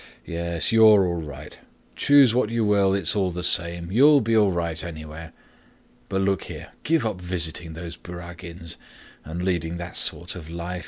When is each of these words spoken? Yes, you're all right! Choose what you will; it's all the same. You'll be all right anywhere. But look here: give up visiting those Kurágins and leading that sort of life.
Yes, 0.25 0.71
you're 0.71 1.05
all 1.07 1.21
right! 1.21 1.59
Choose 1.95 2.33
what 2.33 2.49
you 2.49 2.65
will; 2.65 2.91
it's 2.91 3.15
all 3.15 3.29
the 3.29 3.43
same. 3.43 3.91
You'll 3.91 4.19
be 4.19 4.35
all 4.35 4.49
right 4.51 4.83
anywhere. 4.83 5.31
But 6.09 6.21
look 6.21 6.45
here: 6.45 6.71
give 6.81 7.05
up 7.05 7.21
visiting 7.21 7.73
those 7.73 7.97
Kurágins 7.97 8.77
and 9.23 9.43
leading 9.43 9.77
that 9.77 9.95
sort 9.95 10.35
of 10.35 10.49
life. 10.49 10.79